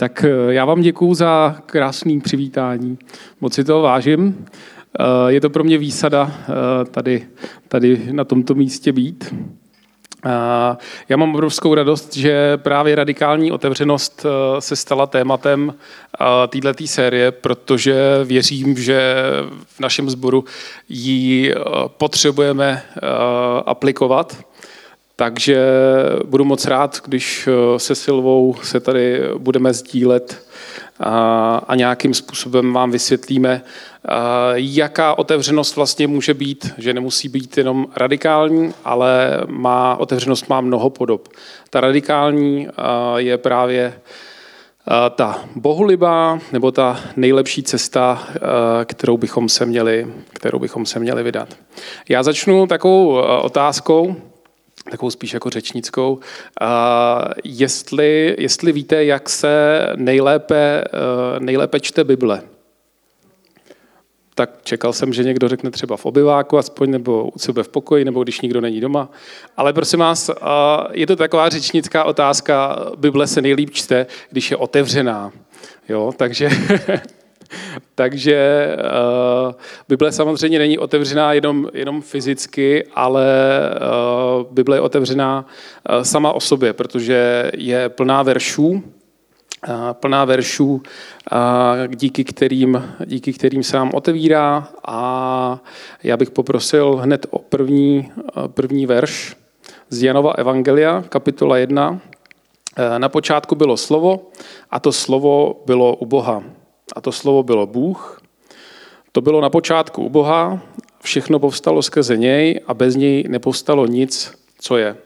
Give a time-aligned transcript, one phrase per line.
[0.00, 2.98] Tak eh, já vám děkuju za krásný přivítání.
[3.40, 4.46] Moc si toho vážím.
[5.00, 7.26] Eh, je to pro mě výsada eh, tady,
[7.68, 9.34] tady na tomto místě být.
[11.08, 14.26] Já mám obrovskou radost, že právě radikální otevřenost
[14.58, 15.74] se stala tématem
[16.48, 19.24] této série, protože věřím, že
[19.66, 20.44] v našem sboru
[20.88, 21.54] ji
[21.86, 22.82] potřebujeme
[23.66, 24.44] aplikovat
[25.20, 25.66] takže
[26.24, 30.44] budu moc rád, když eh, se Silvou se tady budeme sdílet
[31.00, 33.62] a, a nějakým způsobem vám vysvětlíme,
[34.54, 40.90] jaká otevřenost vlastně může být, že nemusí být jenom radikální, ale má, otevřenost má mnoho
[40.90, 41.28] podob.
[41.70, 42.68] Ta radikální
[43.16, 44.00] je právě
[45.14, 48.28] ta bohulibá nebo ta nejlepší cesta,
[48.84, 51.48] kterou bychom se měli, kterou bychom se měli vydat.
[52.08, 54.16] Já začnu takovou otázkou,
[54.90, 56.12] takovou spíš jako řečnickou.
[56.12, 56.68] Uh,
[57.44, 62.42] jestli, jestli víte, jak se nejlépe, uh, nejlépe čte Bible,
[64.34, 68.04] tak čekal jsem, že někdo řekne třeba v obyváku aspoň, nebo u sebe v pokoji,
[68.04, 69.10] nebo když nikdo není doma.
[69.56, 70.36] Ale prosím vás, uh,
[70.92, 75.32] je to taková řečnická otázka, Bible se nejlíp čte, když je otevřená.
[75.88, 76.50] Jo, takže
[77.94, 78.68] Takže
[79.46, 79.52] uh,
[79.88, 83.26] Bible samozřejmě není otevřená jenom, jenom fyzicky, ale
[84.40, 88.82] uh, Bible je otevřená uh, sama o sobě, protože je plná veršů,
[89.92, 90.82] plná veršů,
[91.88, 95.60] díky, kterým, díky kterým se nám otevírá a
[96.02, 98.12] já bych poprosil hned o první,
[98.46, 99.36] první verš
[99.90, 102.00] z Janova Evangelia, kapitola 1.
[102.98, 104.30] Na počátku bylo slovo
[104.70, 106.42] a to slovo bylo u Boha
[106.96, 108.22] a to slovo bylo Bůh.
[109.12, 110.60] To bylo na počátku u Boha,
[111.02, 114.96] všechno povstalo skrze něj a bez něj nepovstalo nic, co je.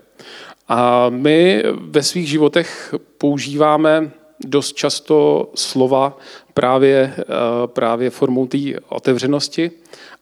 [0.68, 4.10] A my ve svých životech používáme
[4.46, 6.18] dost často slova
[6.54, 7.24] právě, eh,
[7.66, 9.70] právě formou té otevřenosti,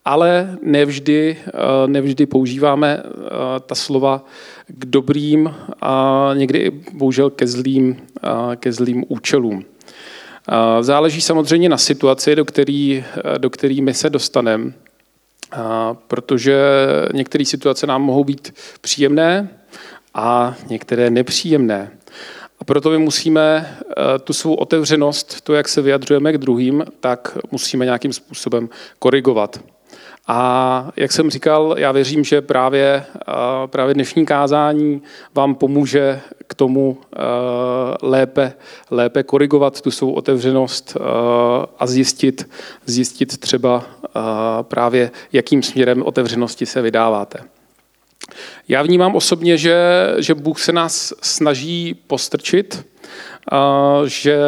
[0.05, 1.53] ale nevždy, eh,
[1.87, 3.11] nevždy používáme eh,
[3.67, 4.25] ta slova
[4.67, 7.97] k dobrým a někdy i bohužel ke zlým,
[8.57, 9.65] ke zlým účelům.
[10.81, 13.05] Záleží samozřejmě na situaci, do který,
[13.39, 14.73] do který my se dostaneme,
[16.07, 16.63] protože
[17.13, 19.49] některé situace nám mohou být příjemné
[20.15, 21.91] a některé nepříjemné.
[22.61, 27.39] A proto my musíme e, tu svou otevřenost, to, jak se vyjadřujeme k druhým, tak
[27.51, 29.61] musíme nějakým způsobem korigovat.
[30.27, 33.05] A jak jsem říkal, já věřím, že právě,
[33.67, 35.03] právě dnešní kázání
[35.35, 36.99] vám pomůže k tomu
[38.03, 38.53] lépe,
[38.91, 40.97] lépe korigovat tu svou otevřenost
[41.79, 42.51] a zjistit,
[42.87, 43.85] zjistit třeba
[44.63, 47.39] právě, jakým směrem otevřenosti se vydáváte.
[48.69, 49.77] Já vnímám osobně, že,
[50.19, 52.87] že Bůh se nás snaží postrčit,
[54.07, 54.39] že,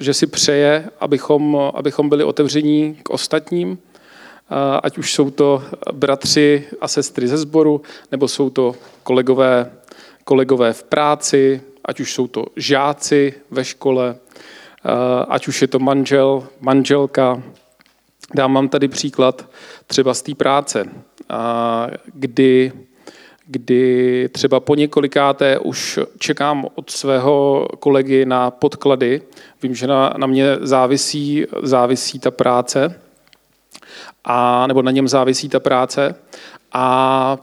[0.00, 3.78] že si přeje, abychom, abychom byli otevření k ostatním,
[4.82, 7.82] ať už jsou to bratři a sestry ze sboru,
[8.12, 9.70] nebo jsou to kolegové,
[10.24, 14.16] kolegové v práci, ať už jsou to žáci ve škole,
[15.28, 17.42] ať už je to manžel, manželka.
[18.34, 19.48] Dám vám tady příklad
[19.86, 20.88] třeba z té práce,
[22.14, 22.72] kdy,
[23.46, 29.22] kdy třeba po několikáté už čekám od svého kolegy na podklady.
[29.62, 33.00] Vím, že na, na mě závisí, závisí ta práce
[34.24, 36.14] a, nebo na něm závisí ta práce
[36.72, 37.38] a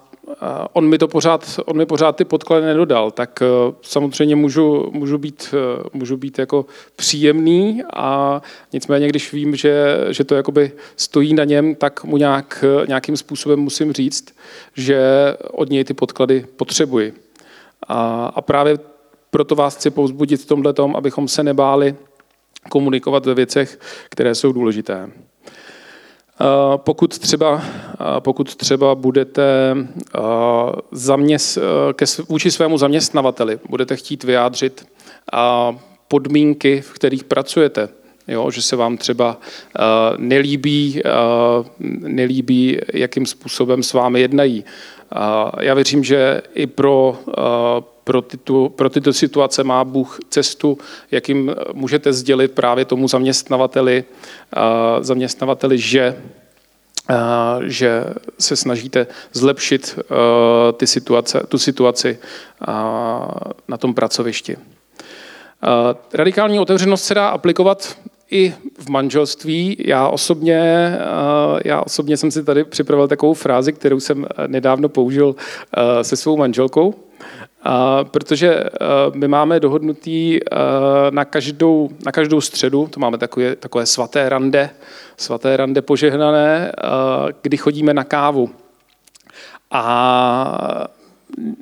[0.74, 3.46] on mi to pořád, on mi pořád ty podklady nedodal, tak e,
[3.82, 8.42] samozřejmě můžu, můžu, být, e, můžu být jako příjemný a
[8.74, 13.60] nicméně, když vím, že, že to jakoby stojí na něm, tak mu nějak, nějakým způsobem
[13.60, 14.36] musím říct,
[14.76, 15.00] že
[15.52, 17.14] od něj ty podklady potřebuji.
[17.88, 18.80] A, a právě
[19.30, 21.96] proto vás chci povzbudit v tomhle tom, abychom se nebáli
[22.70, 23.80] komunikovat ve věcech,
[24.10, 25.10] které jsou důležité.
[26.76, 27.62] Pokud třeba,
[28.20, 29.76] pokud třeba budete
[30.92, 31.58] zaměst,
[31.94, 34.88] ke, vůči svému zaměstnavateli budete chtít vyjádřit
[36.08, 37.90] podmínky, v kterých pracujete,
[38.28, 39.38] jo, že se vám třeba
[40.18, 41.02] nelíbí,
[42.00, 44.64] nelíbí, jakým způsobem s vámi jednají.
[45.62, 47.18] Já věřím, že i pro
[48.06, 50.78] pro, tyto, pro tyto situace má Bůh cestu,
[51.12, 54.04] jakým můžete sdělit právě tomu zaměstnavateli,
[55.02, 56.16] zaměstnavateli že
[57.66, 58.04] že
[58.40, 60.00] se snažíte zlepšit
[60.78, 62.20] ty situace, tu situaci
[63.68, 64.58] na tom pracovišti.
[66.14, 67.98] Radikální otevřenost se dá aplikovat
[68.32, 69.78] i v manželství.
[69.86, 70.92] Já osobně,
[71.66, 75.36] já osobně jsem si tady připravil takovou frázi, kterou jsem nedávno použil
[76.02, 76.94] se svou manželkou.
[78.04, 78.64] Protože
[79.14, 80.40] my máme dohodnutý
[81.10, 84.70] na každou, na každou středu, to máme takové, takové svaté rande,
[85.18, 86.72] svaté rande požehnané,
[87.42, 88.50] kdy chodíme na kávu.
[89.72, 90.88] A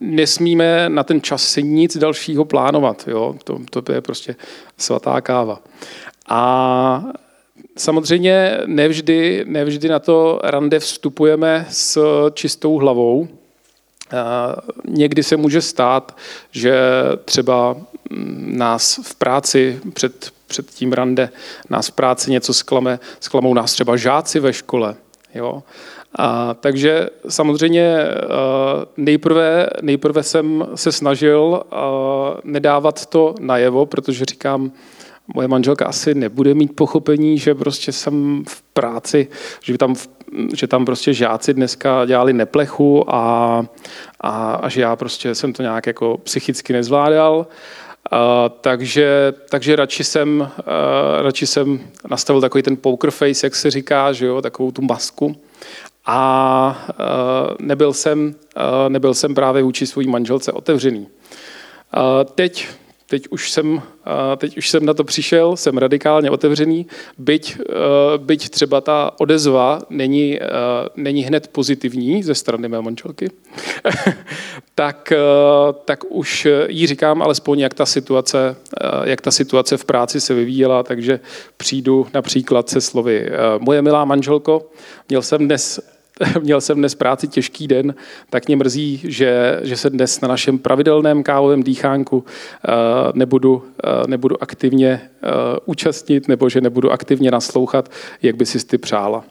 [0.01, 3.07] nesmíme na ten čas si nic dalšího plánovat.
[3.07, 3.35] Jo?
[3.43, 4.35] To, to je prostě
[4.77, 5.59] svatá káva.
[6.27, 7.03] A
[7.77, 11.99] samozřejmě nevždy, nevždy na to rande vstupujeme s
[12.33, 13.27] čistou hlavou.
[14.87, 16.17] Někdy se může stát,
[16.51, 16.75] že
[17.25, 17.75] třeba
[18.37, 21.29] nás v práci před, před tím rande,
[21.69, 24.95] nás v práci něco sklame, sklamou nás třeba žáci ve škole.
[25.35, 25.63] Jo?
[26.15, 27.97] A, takže samozřejmě
[28.97, 31.63] nejprve, nejprve jsem se snažil
[32.43, 34.71] nedávat to najevo, protože říkám,
[35.27, 39.27] moje manželka asi nebude mít pochopení, že prostě jsem v práci,
[39.61, 39.95] že tam,
[40.55, 43.65] že tam prostě žáci dneska dělali neplechu a,
[44.21, 47.47] a, a že já prostě jsem to nějak jako psychicky nezvládal.
[48.11, 48.19] Uh,
[48.61, 51.79] takže, takže radši, jsem, uh, radši jsem
[52.09, 55.35] nastavil takový ten poker face, jak se říká, že jo, takovou tu masku.
[56.05, 60.99] A uh, nebyl, jsem, uh, nebyl jsem právě vůči své manželce otevřený.
[60.99, 61.07] Uh,
[62.35, 62.67] teď
[63.07, 63.81] teď už, jsem,
[64.37, 67.57] teď už jsem na to přišel, jsem radikálně otevřený, byť,
[68.17, 70.39] byť třeba ta odezva není,
[70.95, 73.31] není hned pozitivní ze strany mé manželky,
[74.75, 75.13] tak,
[75.85, 78.55] tak už jí říkám alespoň, jak ta, situace,
[79.03, 81.19] jak ta situace v práci se vyvíjela, takže
[81.57, 83.29] přijdu například se slovy
[83.59, 84.69] Moje milá manželko,
[85.09, 85.92] měl jsem dnes
[86.41, 87.95] měl jsem dnes práci těžký den,
[88.29, 92.23] tak mě mrzí, že, že se dnes na našem pravidelném kávovém dýchánku uh,
[93.13, 95.29] nebudu, uh, nebudu aktivně uh,
[95.65, 97.91] účastnit nebo že nebudu aktivně naslouchat,
[98.21, 99.23] jak by si ty přála.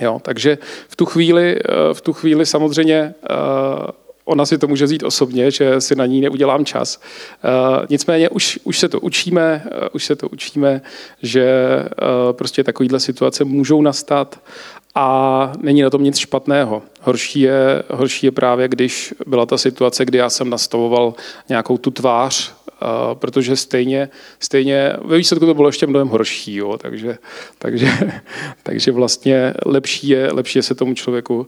[0.00, 0.58] Jo, takže
[0.88, 1.58] v tu chvíli,
[1.92, 3.14] v tu chvíli samozřejmě
[4.24, 7.00] ona si to může vzít osobně, že si na ní neudělám čas.
[7.90, 10.82] Nicméně už, už se to učíme, už se to učíme,
[11.22, 11.46] že
[12.32, 14.40] prostě takovýhle situace můžou nastat
[14.94, 16.82] a není na tom nic špatného.
[17.00, 21.14] Horší je, horší je právě, když byla ta situace, kdy já jsem nastavoval
[21.48, 24.08] nějakou tu tvář, uh, protože stejně,
[24.40, 27.18] stejně ve výsledku to bylo ještě mnohem horší, jo, takže,
[27.58, 27.88] takže,
[28.62, 31.46] takže vlastně lepší je, lepší je se tomu člověku uh,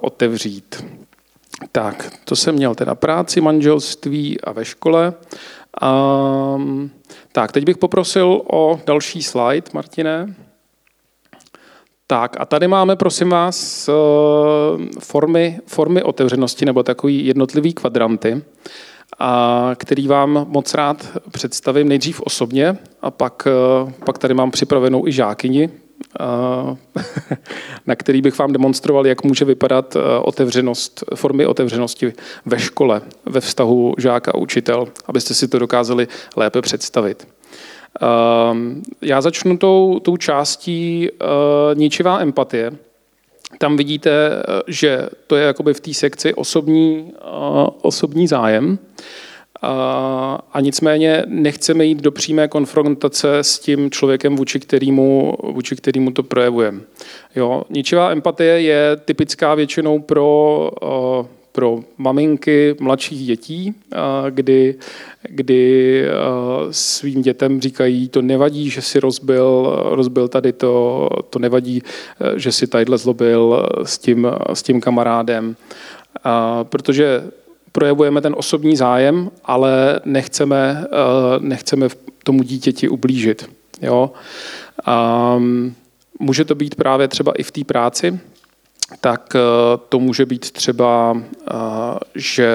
[0.00, 0.84] otevřít.
[1.72, 5.14] Tak, to jsem měl teda práci, manželství a ve škole.
[5.82, 6.90] Um,
[7.32, 10.34] tak, teď bych poprosil o další slide, Martine.
[12.08, 13.92] Tak a tady máme, prosím vás, eh,
[15.00, 18.42] formy, formy otevřenosti nebo takový jednotlivý kvadranty,
[19.18, 25.06] a který vám moc rád představím nejdřív osobně a pak, eh, pak tady mám připravenou
[25.06, 25.70] i žákyni,
[26.20, 26.76] eh,
[27.86, 32.12] na který bych vám demonstroval, jak může vypadat otevřenost, formy otevřenosti
[32.44, 37.35] ve škole, ve vztahu žáka a učitel, abyste si to dokázali lépe představit.
[38.00, 42.72] Ehm, já začnu tou, tou částí uh, ničivá empatie.
[43.58, 48.78] Tam vidíte, eh, že to je jakoby v té sekci osobní, uh, osobní zájem.
[50.52, 56.22] A nicméně nechceme jít do přímé konfrontace s tím člověkem, vůči kterému, vůči kterému to
[56.22, 56.80] projevujeme.
[57.36, 60.70] Jo, ničivá empatie je typická většinou pro
[61.56, 63.74] pro maminky mladších dětí,
[64.30, 64.74] kdy,
[65.22, 66.02] kdy
[66.70, 71.82] svým dětem říkají, to nevadí, že si rozbil, rozbil tady to, to nevadí,
[72.36, 75.56] že si tadyhle zlobil s tím, s tím kamarádem.
[76.62, 77.24] Protože
[77.72, 80.84] projevujeme ten osobní zájem, ale nechceme,
[81.40, 81.88] nechceme
[82.24, 83.50] tomu dítěti ublížit.
[83.82, 84.10] Jo?
[86.18, 88.20] Může to být právě třeba i v té práci,
[89.00, 89.40] tak eh,
[89.88, 91.54] to může být třeba, eh,
[92.14, 92.50] že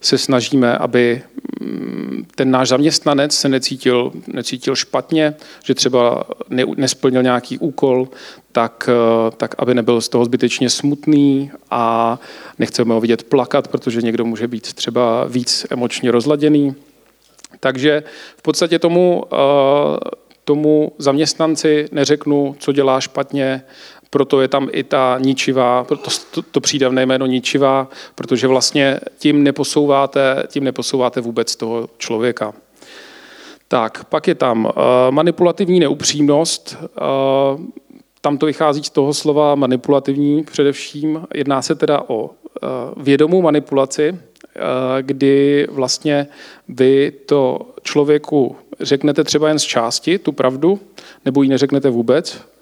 [0.00, 1.22] se snažíme, aby
[1.60, 5.34] mm, ten náš zaměstnanec se necítil, necítil špatně,
[5.64, 8.08] že třeba ne, nesplnil nějaký úkol,
[8.52, 12.18] tak, eh, tak aby nebyl z toho zbytečně smutný a
[12.58, 16.74] nechceme ho vidět plakat, protože někdo může být třeba víc emočně rozladěný.
[17.60, 18.02] Takže
[18.36, 19.24] v podstatě tomu,
[20.44, 23.62] tomu zaměstnanci neřeknu, co dělá špatně,
[24.14, 29.42] proto je tam i ta ničivá, proto to, to přídavné jméno ničivá, protože vlastně tím
[29.42, 32.54] neposouváte, tím neposouváte vůbec toho člověka.
[33.68, 34.72] Tak, pak je tam uh,
[35.10, 36.76] manipulativní neupřímnost.
[36.80, 37.60] Uh,
[38.20, 41.26] tam to vychází z toho slova manipulativní především.
[41.34, 42.30] Jedná se teda o uh,
[42.96, 44.18] vědomou manipulaci,
[45.00, 46.26] kdy vlastně
[46.68, 50.80] vy to člověku řeknete třeba jen z části, tu pravdu,
[51.24, 52.53] nebo ji neřeknete vůbec,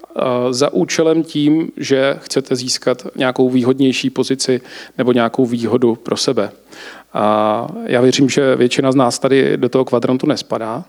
[0.51, 4.61] za účelem tím, že chcete získat nějakou výhodnější pozici
[4.99, 6.51] nebo nějakou výhodu pro sebe.
[7.13, 10.85] A já věřím, že většina z nás tady do toho kvadrantu nespadá.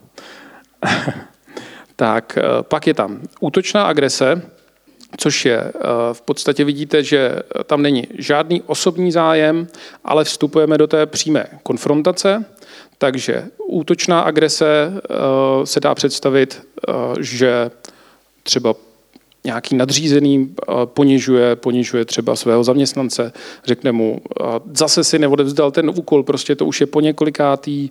[1.95, 4.41] tak pak je tam útočná agrese,
[5.17, 5.71] což je
[6.13, 9.67] v podstatě vidíte, že tam není žádný osobní zájem,
[10.03, 12.45] ale vstupujeme do té přímé konfrontace.
[12.97, 14.93] Takže útočná agrese
[15.63, 16.67] se dá představit,
[17.19, 17.71] že
[18.43, 18.73] třeba
[19.45, 23.33] nějaký nadřízený ponižuje, ponižuje třeba svého zaměstnance,
[23.65, 24.21] řekne mu,
[24.73, 27.89] zase si neodevzdal ten úkol, prostě to už je po několikátý,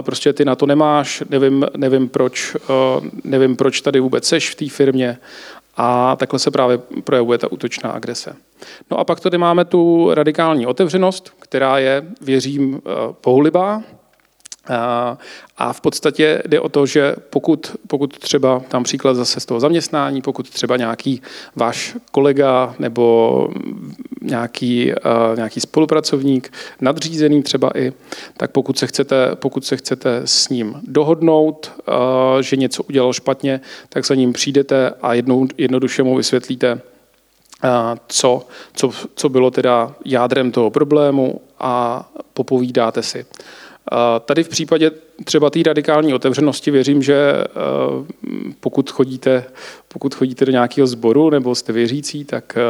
[0.00, 2.56] prostě ty na to nemáš, nevím, nevím, proč,
[3.24, 5.18] nevím proč tady vůbec seš v té firmě
[5.76, 8.36] a takhle se právě projevuje ta útočná agrese.
[8.90, 12.80] No a pak tady máme tu radikální otevřenost, která je, věřím,
[13.20, 13.82] poulibá,
[15.58, 19.60] a v podstatě jde o to, že pokud, pokud třeba, tam příklad zase z toho
[19.60, 21.22] zaměstnání, pokud třeba nějaký
[21.56, 23.48] váš kolega nebo
[24.22, 24.92] nějaký,
[25.36, 27.92] nějaký spolupracovník, nadřízený třeba i,
[28.36, 31.72] tak pokud se chcete, pokud se chcete s ním dohodnout,
[32.40, 36.80] že něco udělal špatně, tak za ním přijdete a jednou, jednoduše mu vysvětlíte,
[38.08, 43.26] co, co, co bylo teda jádrem toho problému a popovídáte si.
[44.24, 44.90] Tady v případě
[45.24, 47.46] třeba té radikální otevřenosti věřím, že eh,
[48.60, 49.44] pokud chodíte,
[49.88, 52.60] pokud chodíte do nějakého sboru nebo jste věřící, tak eh,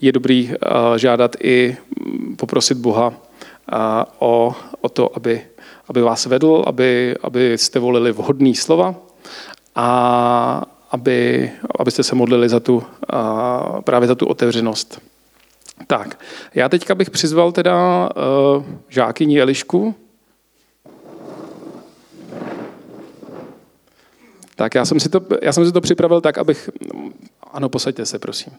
[0.00, 3.12] je dobrý eh, žádat i mm, poprosit Boha
[4.18, 5.40] o, o to, aby,
[5.88, 8.94] aby vás vedl, aby, abyste volili vhodný slova
[9.74, 12.82] a aby, abyste se modlili za tu,
[13.84, 15.00] právě za tu otevřenost.
[15.86, 18.08] Tak, já teďka bych přizval teda
[18.56, 19.94] uh, žákyni Elišku.
[24.58, 26.70] Tak já jsem, si to, já jsem si to připravil tak, abych...
[27.52, 28.52] Ano, posaďte se, prosím.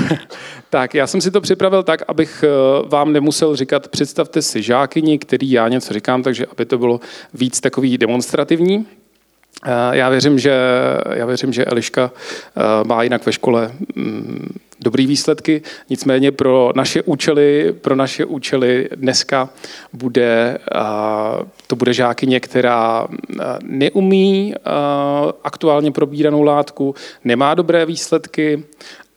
[0.70, 5.18] tak, já jsem si to připravil tak, abych eh, vám nemusel říkat, představte si žákyni,
[5.18, 7.00] který já něco říkám, takže aby to bylo
[7.34, 8.86] víc takový demonstrativní.
[9.64, 10.58] Eh, já věřím, že,
[11.14, 12.10] já věřím, že Eliška
[12.86, 19.48] má jinak ve škole mm, dobrý výsledky, nicméně pro naše účely, pro naše účely dneska
[19.92, 20.58] bude,
[21.66, 23.08] to bude žákyně, která
[23.62, 24.54] neumí
[25.44, 26.94] aktuálně probíranou látku,
[27.24, 28.64] nemá dobré výsledky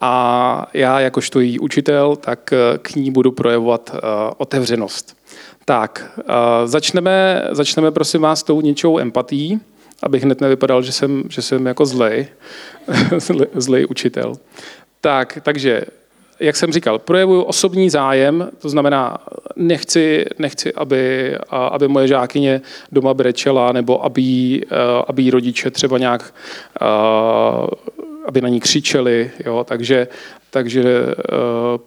[0.02, 3.96] a já jakožto její učitel, tak k ní budu projevovat
[4.38, 5.18] otevřenost.
[5.66, 6.20] Tak,
[6.66, 9.60] začneme, začneme prosím vás tou něčou empatí,
[10.04, 12.28] abych hned nevypadal, že jsem, že jsem jako zlej,
[13.54, 14.36] zlej učitel.
[15.02, 15.82] Tak, takže,
[16.40, 19.18] jak jsem říkal, projevuju osobní zájem, to znamená,
[19.56, 24.62] nechci, nechci aby, aby moje žákyně doma brečela, nebo aby,
[25.08, 26.34] aby jí rodiče třeba nějak
[28.26, 29.32] aby na ní křičeli.
[29.46, 29.64] Jo?
[29.68, 30.08] Takže
[30.54, 31.14] takže uh,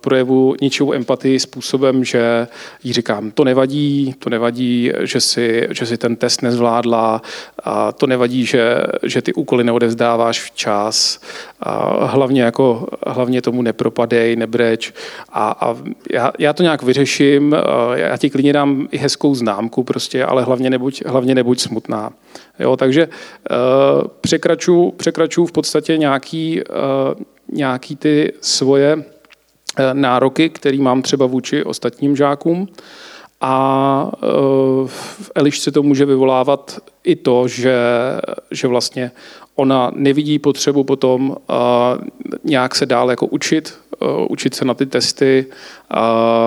[0.01, 2.47] projevu ničivou empatii způsobem, že
[2.85, 7.23] jí říkám, to nevadí, to nevadí, že si, že si ten test nezvládla,
[7.65, 11.21] a to nevadí, že, že ty úkoly neodevzdáváš včas,
[11.61, 14.93] a hlavně, jako, hlavně tomu nepropadej, nebreč.
[15.33, 15.77] A, a
[16.13, 17.57] já, já, to nějak vyřeším,
[17.95, 22.13] já ti klidně dám i hezkou známku prostě, ale hlavně nebuď, hlavně nebuď smutná.
[22.59, 29.05] Jo, takže uh, překračuju, překračuju v podstatě nějaký, uh, nějaký ty svoje
[29.79, 32.69] eh, nároky, které mám třeba vůči ostatním žákům.
[33.41, 34.27] A eh,
[34.87, 37.77] v Elišce to může vyvolávat i to, že,
[38.51, 39.11] že vlastně
[39.55, 41.55] ona nevidí potřebu potom eh,
[42.45, 43.75] nějak se dál jako učit,
[44.29, 45.47] učit se na ty testy,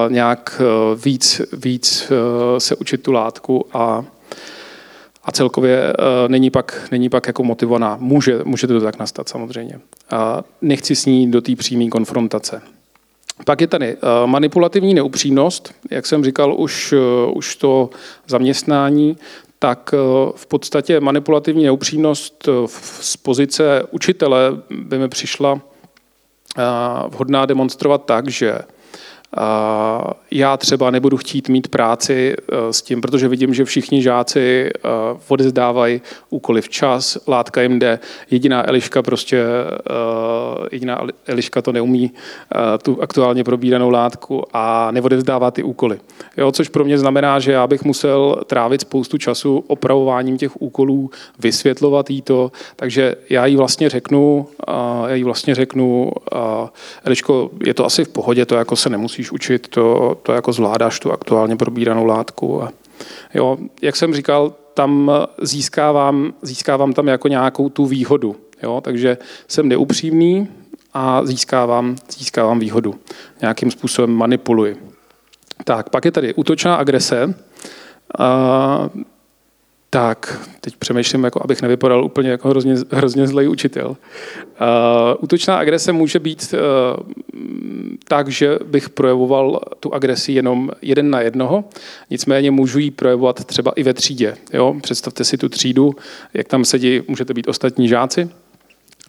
[0.10, 0.62] nějak
[1.06, 2.12] víc, víc
[2.58, 4.06] se učit tu látku a
[5.28, 7.98] a celkově uh, není pak, není pak jako motivovaná.
[8.00, 9.80] Může, může to tak nastat samozřejmě.
[10.10, 12.62] A nechci s ní do té přímé konfrontace.
[13.46, 17.90] Pak je tady uh, manipulativní neupřímnost, jak jsem říkal, už, uh, už to
[18.28, 19.18] zaměstnání,
[19.60, 19.94] tak
[20.36, 22.50] v podstatě manipulativní neupřímnost
[23.02, 25.62] z pozice učitele by mi přišla
[27.08, 28.60] vhodná demonstrovat tak, že
[30.32, 34.90] já třeba nebudu chtít mít práci eh, s tím, protože vidím, že všichni žáci eh,
[35.28, 38.00] odezdávají úkoly včas, látka jim jde.
[38.32, 42.12] Jediná Eliška prostě, eh, jediná Eliška to neumí,
[42.82, 46.00] tu aktuálně probíranou látku a neodevzdává ty úkoly.
[46.38, 51.10] Jo, což pro mě znamená, že já bych musel trávit spoustu času opravováním těch úkolů,
[51.40, 54.48] vysvětlovat jí to, takže já jí vlastně řeknu,
[55.08, 56.12] já jí vlastně řeknu,
[57.04, 60.54] Eliško, je to asi v pohodě, to jako se nemusí musíš učit, to, to jako
[60.54, 62.64] zvládáš tu aktuálně probíranou látku.
[62.64, 62.72] A
[63.34, 68.36] jo, jak jsem říkal, tam získávám, získávám tam jako nějakou tu výhodu.
[68.64, 68.82] Jo?
[68.82, 70.48] Takže jsem neupřímný
[70.94, 72.96] a získávám, získávám výhodu.
[73.42, 74.78] Nějakým způsobem manipuluji.
[75.64, 77.34] Tak, pak je tady útočná agrese.
[78.20, 78.90] A,
[79.90, 83.90] tak, teď přemýšlím, jako abych nevypadal úplně jako hrozně, hrozně zlej učitel.
[83.90, 83.96] Uh,
[85.20, 87.14] útočná agrese může být uh,
[88.08, 91.64] tak, že bych projevoval tu agresi jenom jeden na jednoho,
[92.10, 94.38] nicméně můžu ji projevovat třeba i ve třídě.
[94.54, 94.76] Jo?
[94.82, 95.96] Představte si tu třídu,
[96.34, 98.30] jak tam sedí, můžete být ostatní žáci,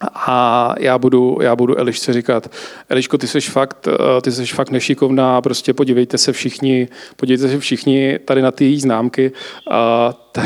[0.01, 2.51] a já budu, já budu Elišce říkat,
[2.89, 7.59] Eliško, ty jsi fakt, eh, ty jsi fakt nešikovná, prostě podívejte se všichni, podívejte se
[7.59, 9.33] všichni tady na ty její známky.
[9.71, 10.43] A ta,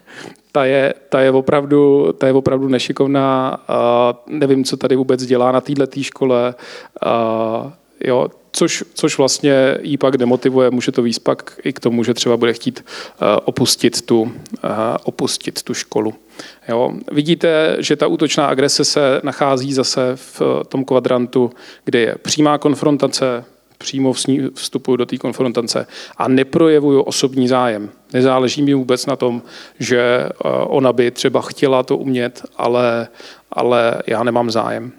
[0.52, 5.52] ta, je, ta, je opravdu, ta je opravdu nešikovná, a nevím, co tady vůbec dělá
[5.52, 6.54] na této škole.
[7.06, 7.72] A,
[8.04, 12.14] jo, což, což vlastně jí pak demotivuje, může to víc pak i k tomu, že
[12.14, 12.84] třeba bude chtít
[13.22, 14.30] uh, opustit tu, uh,
[15.04, 16.14] opustit tu školu.
[16.68, 16.92] Jo.
[17.12, 21.50] Vidíte, že ta útočná agrese se nachází zase v tom kvadrantu,
[21.84, 23.44] kde je přímá konfrontace,
[23.78, 24.12] přímo
[24.54, 27.90] vstupuju do té konfrontace a neprojevuju osobní zájem.
[28.12, 29.42] Nezáleží mi vůbec na tom,
[29.78, 30.30] že eh,
[30.64, 33.08] ona by třeba chtěla to umět, ale,
[33.52, 34.92] ale já nemám zájem.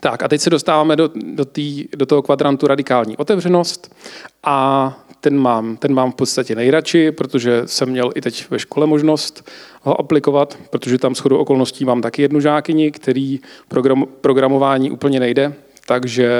[0.00, 3.96] Tak a teď se dostáváme do, do, tý, do toho kvadrantu radikální otevřenost
[4.44, 8.86] a ten mám, ten mám v podstatě nejradši, protože jsem měl i teď ve škole
[8.86, 9.50] možnost
[9.82, 15.54] ho aplikovat, protože tam shodou okolností mám taky jednu žákyni, který program, programování úplně nejde,
[15.86, 16.30] takže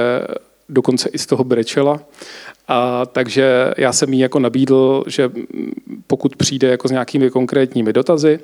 [0.69, 2.01] dokonce i z toho brečela.
[2.69, 5.31] A, takže já jsem jí jako nabídl, že
[6.07, 8.41] pokud přijde jako s nějakými konkrétními dotazy,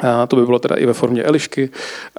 [0.00, 1.70] a to by bylo teda i ve formě Elišky.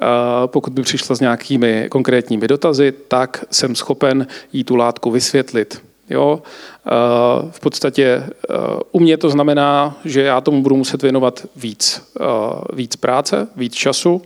[0.01, 5.81] A pokud by přišla s nějakými konkrétními dotazy, tak jsem schopen jí tu látku vysvětlit.
[6.09, 6.41] Jo?
[7.51, 8.23] V podstatě
[8.91, 12.13] u mě to znamená, že já tomu budu muset věnovat víc,
[12.73, 14.21] víc práce, víc času,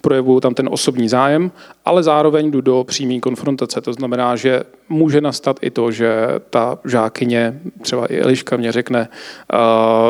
[0.00, 1.50] projevuju tam ten osobní zájem,
[1.84, 3.80] ale zároveň jdu do přímé konfrontace.
[3.80, 9.08] To znamená, že může nastat i to, že ta žákyně, třeba i Eliška mě řekne,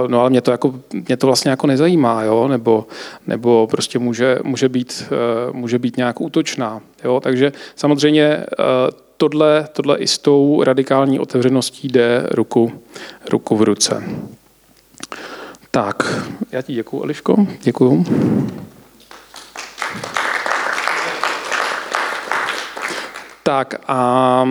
[0.06, 0.74] no ale mě to, jako,
[1.08, 2.48] mě to vlastně jako nezajímá, jo?
[2.48, 2.86] Nebo,
[3.26, 5.12] nebo prostě může, může, být,
[5.52, 6.80] může být nějak útočná.
[7.04, 7.20] Jo?
[7.20, 8.44] Takže samozřejmě
[9.22, 12.72] tohle, tohle i s tou radikální otevřeností jde ruku,
[13.30, 14.02] ruku v ruce.
[15.70, 16.02] Tak,
[16.52, 17.46] já ti děkuju, Eliško.
[17.62, 18.04] Děkuju.
[23.42, 24.44] Tak a, a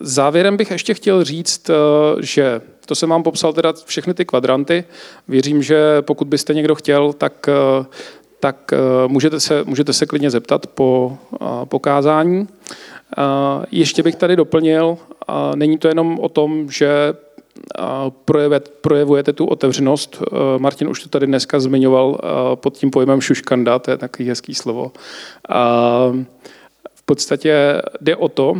[0.00, 1.70] závěrem bych ještě chtěl říct,
[2.20, 4.84] že to jsem vám popsal teda všechny ty kvadranty.
[5.28, 7.46] Věřím, že pokud byste někdo chtěl, tak,
[8.40, 8.74] tak
[9.06, 11.18] můžete, se, můžete se klidně zeptat po
[11.64, 12.48] pokázání.
[13.70, 14.98] Ještě bych tady doplnil,
[15.54, 17.14] není to jenom o tom, že
[18.80, 20.22] projevujete tu otevřenost.
[20.58, 22.18] Martin už to tady dneska zmiňoval
[22.54, 24.92] pod tím pojmem šuškanda, to je takový hezký slovo.
[26.94, 28.54] V podstatě jde o to,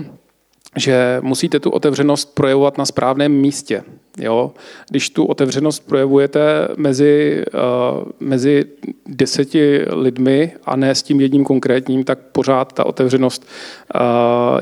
[0.79, 3.83] že musíte tu otevřenost projevovat na správném místě.
[4.19, 4.53] Jo?
[4.91, 8.65] Když tu otevřenost projevujete mezi, uh, mezi
[9.07, 13.47] deseti lidmi a ne s tím jedním konkrétním, tak pořád ta otevřenost
[13.95, 14.01] uh,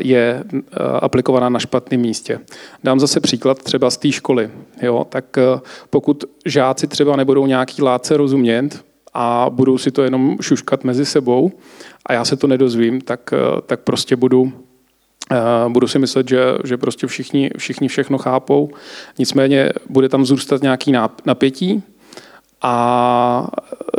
[0.01, 2.41] je uh, aplikovaná na špatném místě.
[2.85, 4.51] Dám zase příklad třeba z té školy.
[4.83, 5.07] Jo?
[5.09, 8.85] Tak uh, pokud žáci třeba nebudou nějaký látce rozumět,
[9.19, 11.53] a budou si to jenom šuškat mezi sebou
[12.07, 13.35] a já se to nedozvím, tak,
[13.67, 14.53] tak prostě budu
[15.69, 18.71] Budu si myslet, že, že prostě všichni, všichni všechno chápou,
[19.19, 20.93] nicméně bude tam zůstat nějaký
[21.25, 21.83] napětí
[22.63, 23.49] a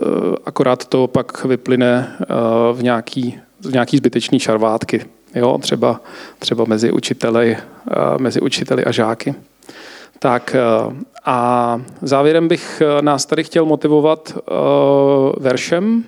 [0.02, 0.06] e,
[0.46, 2.26] akorát to pak vyplyne e,
[2.74, 5.58] v nějaký, v nějaký zbytečný šarvátky, jo?
[5.58, 6.02] Třeba,
[6.40, 7.58] třeba mezi, učiteli,
[8.18, 9.36] mezi učiteli a žáky.
[10.20, 10.56] Tak
[11.26, 14.38] a závěrem bych nás tady chtěl motivovat
[15.40, 16.04] veršem,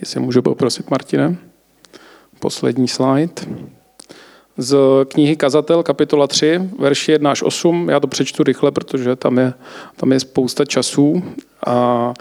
[0.00, 1.36] jestli můžu poprosit Martine.
[2.38, 3.32] Poslední slide
[4.56, 4.76] z
[5.08, 7.88] knihy Kazatel, kapitola 3, verši 1 až 8.
[7.88, 9.52] Já to přečtu rychle, protože tam je,
[9.96, 11.22] tam je spousta časů.
[11.66, 12.14] A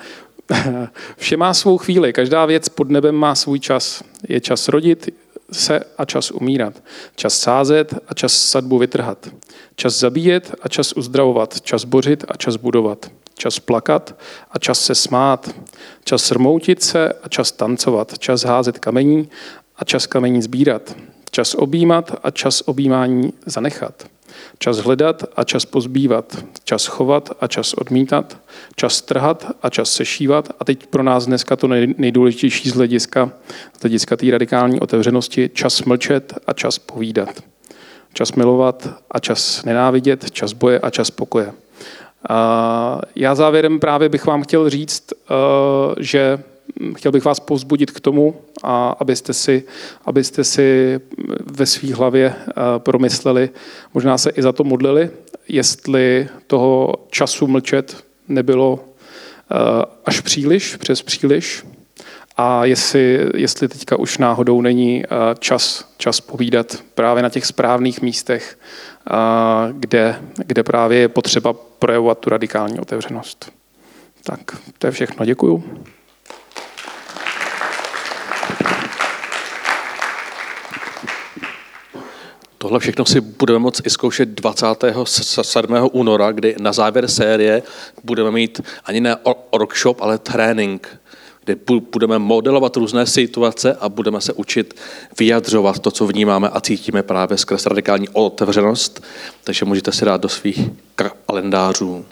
[1.18, 4.04] vše má svou chvíli, každá věc pod nebem má svůj čas.
[4.30, 5.10] Je čas rodit
[5.52, 6.74] se a čas umírat.
[7.16, 9.28] Čas sázet a čas sadbu vytrhat.
[9.76, 11.62] Čas zabíjet a čas uzdravovat.
[11.62, 13.12] Čas bořit a čas budovat.
[13.36, 14.16] Čas plakat
[14.52, 15.56] a čas se smát.
[16.04, 18.20] Čas rmoutit se a čas tancovat.
[18.20, 19.30] Čas házet kamení
[19.78, 20.96] a čas kamení sbírat
[21.34, 24.04] Čas objímat a čas objímání zanechat.
[24.60, 26.38] Čas hledat a čas pozbývat.
[26.64, 28.38] Čas chovat a čas odmítat.
[28.76, 30.50] Čas trhat a čas sešívat.
[30.60, 31.68] A teď pro nás dneska to
[31.98, 33.32] nejdůležitější z hlediska,
[33.78, 35.50] z hlediska té radikální otevřenosti.
[35.54, 37.44] Čas mlčet a čas povídat.
[38.14, 40.32] Čas milovat a čas nenávidět.
[40.32, 41.54] Čas boje a čas pokoje.
[43.16, 45.34] Já závěrem právě bych vám chtěl říct, eh,
[46.00, 46.44] že
[46.96, 49.64] chtěl bych vás povzbudit k tomu, a abyste si,
[50.06, 51.00] abyste si
[51.46, 52.36] ve své hlavě
[52.78, 53.50] promysleli,
[53.94, 55.10] možná se i za to modlili,
[55.48, 58.80] jestli toho času mlčet nebylo
[60.06, 61.66] až příliš, přes příliš,
[62.38, 65.04] a jestli, jestli teďka už náhodou není
[65.40, 68.60] čas, čas povídat právě na těch správných místech,
[69.72, 73.52] kde, kde právě je potřeba projevovat tu radikální otevřenost.
[74.24, 74.40] Tak
[74.78, 75.26] to je všechno.
[75.26, 75.64] Děkuju.
[82.64, 85.76] Tohle všechno si budeme moct i zkoušet 27.
[85.92, 87.64] února, kdy na závěr série
[88.04, 89.18] budeme mít ani ne
[89.52, 91.00] workshop, ale trénink,
[91.46, 91.56] kde
[91.92, 94.80] budeme modelovat různé situace a budeme se učit
[95.20, 99.04] vyjadřovat to, co vnímáme a cítíme právě skrz radikální otevřenost.
[99.44, 100.60] Takže můžete si dát do svých
[101.26, 102.06] kalendářů.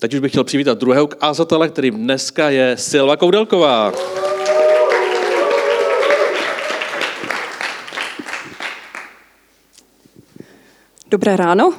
[0.00, 3.92] Teď už bych chtěl přivítat druhého kázatele, kterým dneska je Silva Koudelková.
[11.10, 11.72] Dobré ráno.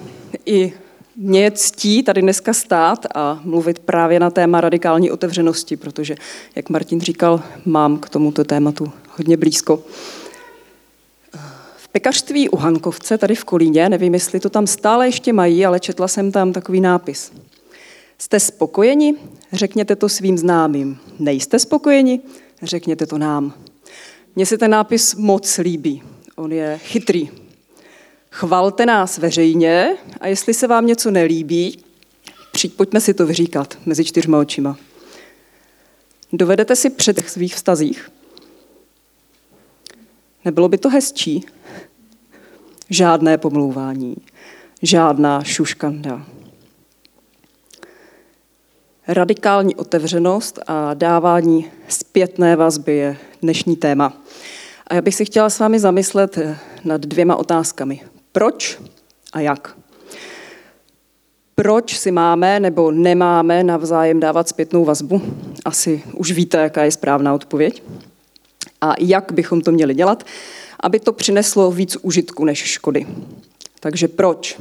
[0.46, 0.74] I
[1.16, 6.16] mě je ctí tady dneska stát a mluvit právě na téma radikální otevřenosti, protože,
[6.56, 9.84] jak Martin říkal, mám k tomuto tématu hodně blízko.
[11.78, 15.80] V pekařství u Hankovce, tady v Kolíně, nevím, jestli to tam stále ještě mají, ale
[15.80, 17.32] četla jsem tam takový nápis.
[18.18, 19.16] Jste spokojeni?
[19.54, 20.98] Řekněte to svým známým.
[21.20, 22.20] Nejste spokojeni?
[22.62, 23.54] Řekněte to nám.
[24.36, 26.04] Mně se ten nápis moc líbí.
[26.36, 27.30] On je chytrý,
[28.32, 31.84] Chvalte nás veřejně a jestli se vám něco nelíbí,
[32.76, 34.78] pojďme si to vyříkat mezi čtyřma očima.
[36.34, 38.12] Dovedete si před svých vztazích?
[40.46, 41.46] Nebylo by to hezčí?
[42.90, 44.16] Žádné pomlouvání,
[44.82, 46.26] žádná šuškanda.
[49.08, 54.14] Radikální otevřenost a dávání zpětné vazby je dnešní téma.
[54.88, 56.40] A já bych si chtěla s vámi zamyslet
[56.84, 58.02] nad dvěma otázkami.
[58.32, 58.80] Proč
[59.34, 59.78] a jak?
[61.56, 65.22] Proč si máme nebo nemáme navzájem dávat zpětnou vazbu?
[65.66, 67.84] Asi už víte, jaká je správná odpověď.
[68.82, 70.24] A jak bychom to měli dělat,
[70.80, 73.08] aby to přineslo víc užitku než škody.
[73.80, 74.60] Takže proč?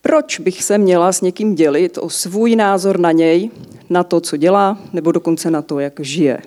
[0.00, 3.50] Proč bych se měla s někým dělit o svůj názor na něj,
[3.90, 6.38] na to, co dělá, nebo dokonce na to, jak žije?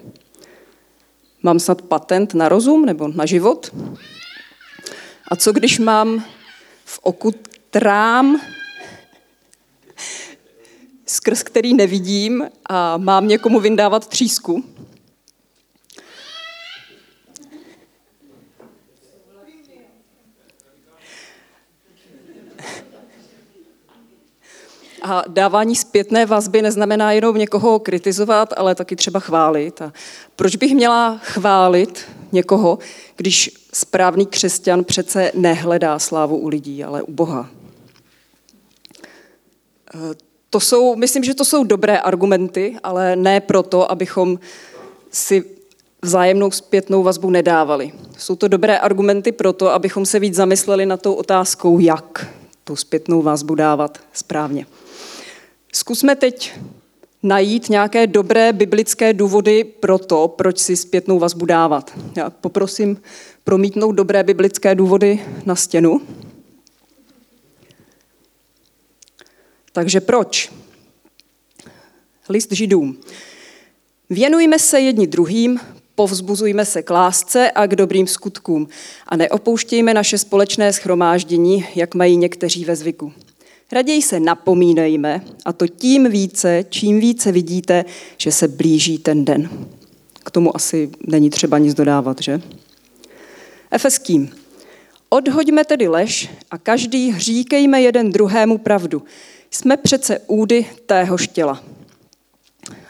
[1.44, 3.72] Mám snad patent na rozum nebo na život?
[5.28, 6.26] A co když mám
[6.86, 7.34] v oku
[7.70, 8.42] trám,
[11.06, 14.64] skrz který nevidím a mám někomu vyndávat třísku?
[25.02, 29.82] A dávání zpětné vazby neznamená jenom někoho kritizovat, ale taky třeba chválit.
[29.82, 29.94] A
[30.36, 32.80] proč bych měla chválit někoho,
[33.16, 37.50] když správný křesťan přece nehledá slávu u lidí, ale u Boha?
[39.96, 39.98] E,
[40.50, 44.40] to jsou, myslím, že to jsou dobré argumenty, ale ne proto, abychom
[45.12, 45.44] si
[46.02, 47.92] vzájemnou zpětnou vazbu nedávali.
[48.18, 52.28] Jsou to dobré argumenty proto, abychom se víc zamysleli na tou otázkou, jak
[52.64, 54.66] tu zpětnou vazbu dávat správně.
[55.74, 56.54] Zkusme teď
[57.24, 61.92] najít nějaké dobré biblické důvody pro to, proč si zpětnou vazbu dávat.
[62.16, 63.02] Já poprosím
[63.44, 66.02] promítnout dobré biblické důvody na stěnu.
[69.72, 70.52] Takže proč?
[72.30, 72.98] List židům.
[74.10, 75.60] Věnujme se jedni druhým,
[75.96, 78.68] povzbuzujme se k lásce a k dobrým skutkům
[79.08, 83.14] a neopouštějme naše společné schromáždění, jak mají někteří ve zvyku.
[83.72, 87.86] Raději se napomínejme a to tím více, čím více vidíte,
[88.18, 89.50] že se blíží ten den.
[90.24, 92.42] K tomu asi není třeba nic dodávat, že?
[93.72, 94.30] Efeským.
[95.10, 99.04] Odhoďme tedy lež a každý říkejme jeden druhému pravdu.
[99.52, 101.64] Jsme přece údy téhož těla.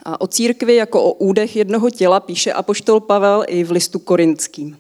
[0.04, 4.78] A o církvi jako o údech jednoho těla píše apoštol Pavel i v listu korinským.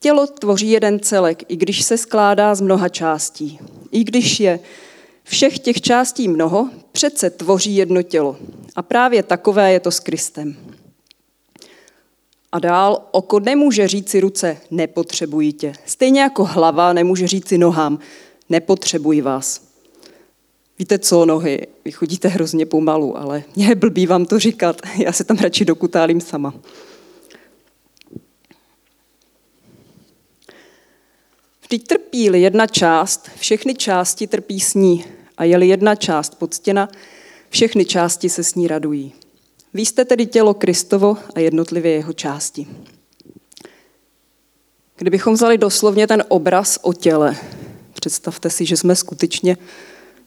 [0.00, 3.58] Tělo tvoří jeden celek, i když se skládá z mnoha částí.
[3.90, 4.60] I když je
[5.24, 8.36] všech těch částí mnoho, přece tvoří jedno tělo.
[8.76, 10.56] A právě takové je to s Kristem.
[12.52, 15.72] A dál, oko nemůže říci ruce, nepotřebují tě.
[15.86, 17.98] Stejně jako hlava nemůže říci nohám,
[18.48, 19.68] nepotřebují vás.
[20.78, 25.24] Víte co, nohy, vy chodíte hrozně pomalu, ale mě blbý vám to říkat, já se
[25.24, 26.54] tam radši dokutálím sama.
[31.68, 35.04] Vždyť trpí-li jedna část, všechny části trpí s ní.
[35.36, 36.88] A je-li jedna část poctěna,
[37.50, 39.12] všechny části se s ní radují.
[39.74, 42.66] Vy jste tedy tělo Kristovo a jednotlivě jeho části.
[44.96, 47.36] Kdybychom vzali doslovně ten obraz o těle,
[47.92, 49.56] představte si, že jsme skutečně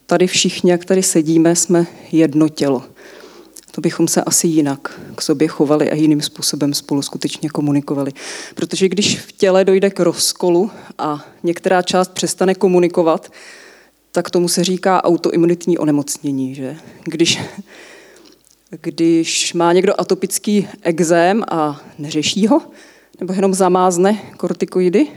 [0.06, 2.84] tady všichni, jak tady sedíme, jsme jedno tělo.
[3.72, 8.12] To bychom se asi jinak k sobě chovali a jiným způsobem spolu skutečně komunikovali.
[8.56, 13.32] Protože když v těle dojde k rozkolu a některá část přestane komunikovat,
[14.12, 16.56] tak tomu se říká autoimunitní onemocnění.
[16.56, 16.78] Že?
[17.04, 17.40] Když,
[18.82, 22.62] když má někdo atopický exém a neřeší ho,
[23.20, 25.08] nebo jenom zamázne kortikoidy,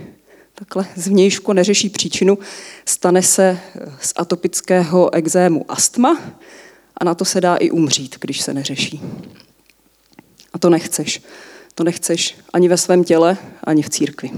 [0.54, 2.38] takhle zvnějšku neřeší příčinu,
[2.84, 3.58] stane se
[4.00, 6.18] z atopického exému astma
[6.96, 9.00] a na to se dá i umřít, když se neřeší.
[10.52, 11.22] A to nechceš.
[11.74, 14.30] To nechceš ani ve svém těle, ani v církvi.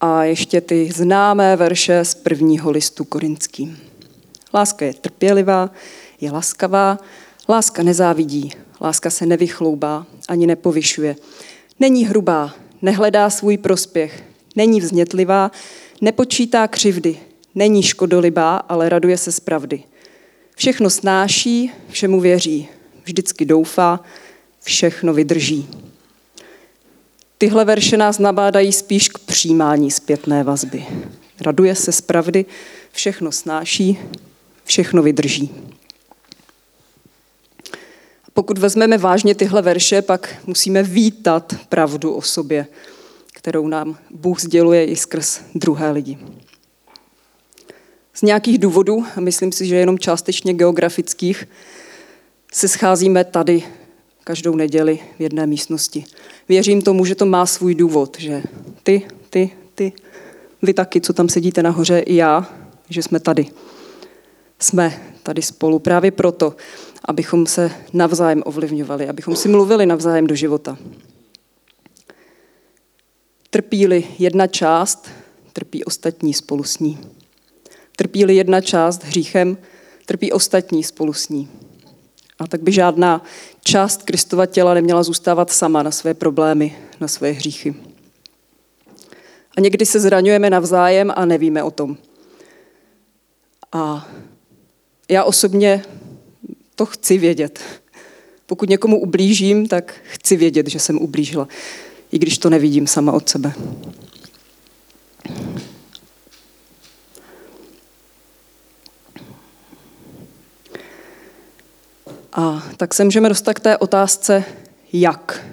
[0.00, 3.78] A ještě ty známé verše z prvního listu korinským.
[4.54, 5.70] Láska je trpělivá,
[6.20, 6.98] je laskavá,
[7.48, 11.16] láska nezávidí, láska se nevychloubá ani nepovyšuje.
[11.80, 14.24] Není hrubá, nehledá svůj prospěch,
[14.56, 15.50] není vznětlivá,
[16.00, 17.18] nepočítá křivdy,
[17.54, 19.84] není škodolibá, ale raduje se z pravdy.
[20.56, 22.68] Všechno snáší, všemu věří,
[23.04, 24.00] vždycky doufá,
[24.62, 25.68] všechno vydrží.
[27.38, 30.86] Tyhle verše nás nabádají spíš k přijímání zpětné vazby.
[31.40, 32.44] Raduje se z pravdy,
[32.92, 33.98] všechno snáší,
[34.64, 35.50] všechno vydrží.
[38.34, 42.66] Pokud vezmeme vážně tyhle verše, pak musíme vítat pravdu o sobě,
[43.32, 46.18] kterou nám Bůh sděluje i skrz druhé lidi.
[48.22, 51.48] Z nějakých důvodů, myslím si, že jenom částečně geografických,
[52.52, 53.62] se scházíme tady
[54.24, 56.04] každou neděli v jedné místnosti.
[56.48, 58.42] Věřím tomu, že to má svůj důvod, že
[58.82, 59.92] ty, ty, ty,
[60.62, 62.54] vy taky, co tam sedíte nahoře, i já,
[62.88, 63.46] že jsme tady.
[64.58, 66.56] Jsme tady spolu právě proto,
[67.04, 70.78] abychom se navzájem ovlivňovali, abychom si mluvili navzájem do života.
[73.50, 75.08] Trpí-li jedna část,
[75.52, 76.98] trpí ostatní spolu s ní.
[77.96, 79.58] Trpí-li jedna část hříchem,
[80.06, 81.48] trpí ostatní spolu s ní.
[82.38, 83.24] A tak by žádná
[83.64, 87.74] část Kristova těla neměla zůstávat sama na své problémy, na své hříchy.
[89.56, 91.96] A někdy se zraňujeme navzájem a nevíme o tom.
[93.72, 94.08] A
[95.08, 95.84] já osobně
[96.74, 97.60] to chci vědět.
[98.46, 101.48] Pokud někomu ublížím, tak chci vědět, že jsem ublížila,
[102.12, 103.52] i když to nevidím sama od sebe.
[112.32, 114.44] A tak se můžeme dostat k té otázce,
[114.92, 115.46] jak.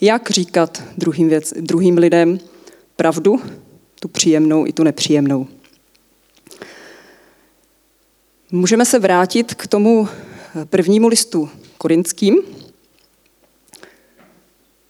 [0.00, 2.40] Jak říkat druhým, věc, druhým lidem
[2.96, 3.42] pravdu,
[4.00, 5.46] tu příjemnou i tu nepříjemnou.
[8.50, 10.08] Můžeme se vrátit k tomu
[10.64, 12.42] prvnímu listu korinským.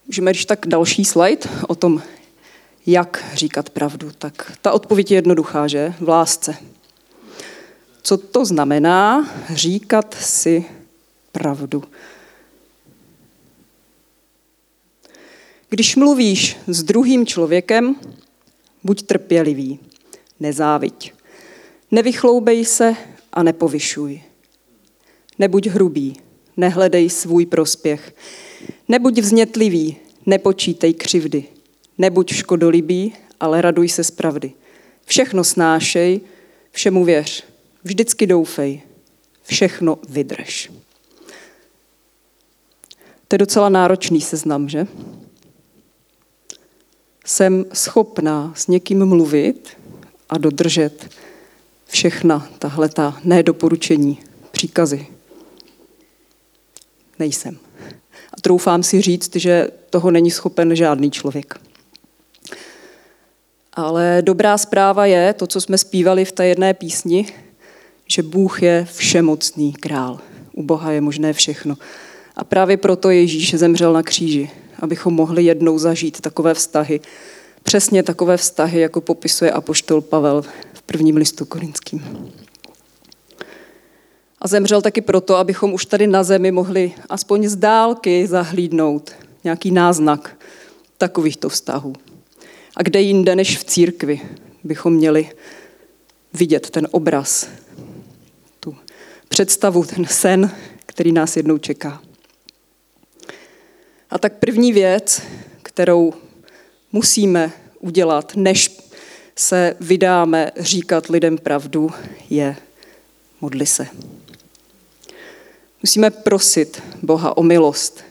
[0.07, 2.01] Můžeme když tak další slide o tom,
[2.85, 4.11] jak říkat pravdu.
[4.17, 5.93] Tak ta odpověď je jednoduchá, že?
[5.99, 6.55] V lásce.
[8.01, 10.65] Co to znamená říkat si
[11.31, 11.83] pravdu?
[15.69, 17.95] Když mluvíš s druhým člověkem,
[18.83, 19.79] buď trpělivý,
[20.39, 21.13] nezáviď.
[21.91, 22.95] Nevychloubej se
[23.33, 24.21] a nepovyšuj.
[25.39, 26.17] Nebuď hrubý,
[26.57, 28.15] nehledej svůj prospěch.
[28.87, 31.45] Nebuď vznětlivý, nepočítej křivdy.
[31.97, 34.51] Nebuď škodolibý, ale raduj se z pravdy.
[35.05, 36.21] Všechno snášej,
[36.71, 37.43] všemu věř.
[37.83, 38.81] Vždycky doufej.
[39.43, 40.71] Všechno vydrž.
[43.29, 44.87] To je docela náročný seznam, že?
[47.25, 49.69] Jsem schopná s někým mluvit
[50.29, 51.09] a dodržet
[51.87, 54.19] všechna tahle ta nedoporučení,
[54.51, 55.07] příkazy.
[57.19, 57.57] Nejsem.
[58.33, 61.61] A troufám si říct, že toho není schopen žádný člověk.
[63.73, 67.33] Ale dobrá zpráva je, to, co jsme zpívali v té jedné písni,
[68.07, 70.19] že Bůh je všemocný král.
[70.53, 71.75] U Boha je možné všechno.
[72.39, 77.01] A právě proto Ježíš zemřel na kříži, abychom mohli jednou zažít takové vztahy,
[77.63, 80.41] přesně takové vztahy, jako popisuje apoštol Pavel
[80.73, 82.31] v prvním listu korinským.
[84.41, 89.11] A zemřel taky proto, abychom už tady na zemi mohli aspoň z dálky zahlídnout
[89.43, 90.37] nějaký náznak
[90.97, 91.93] takovýchto vztahů.
[92.75, 94.21] A kde jinde než v církvi
[94.63, 95.29] bychom měli
[96.33, 97.47] vidět ten obraz,
[98.59, 98.75] tu
[99.27, 100.51] představu, ten sen,
[100.85, 102.01] který nás jednou čeká.
[104.09, 105.21] A tak první věc,
[105.63, 106.13] kterou
[106.91, 108.77] musíme udělat, než
[109.35, 111.91] se vydáme říkat lidem pravdu,
[112.29, 112.55] je
[113.41, 113.87] modli se.
[115.83, 118.03] Musíme prosit Boha o milost.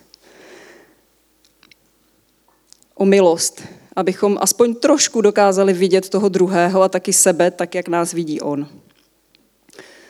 [2.94, 3.62] O milost,
[3.96, 8.68] abychom aspoň trošku dokázali vidět toho druhého a taky sebe, tak jak nás vidí on.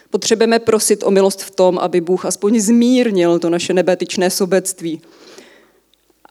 [0.09, 5.01] Potřebujeme prosit o milost v tom, aby Bůh aspoň zmírnil to naše nebetičné sobectví.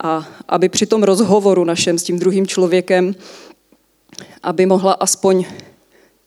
[0.03, 3.15] A aby při tom rozhovoru našem s tím druhým člověkem,
[4.43, 5.45] aby mohla aspoň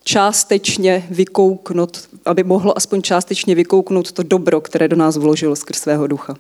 [0.04, 6.08] částečně vykouknout, aby mohlo aspoň částečně vykouknout to dobro, které do nás vložil skrz svého
[6.08, 6.36] ducha.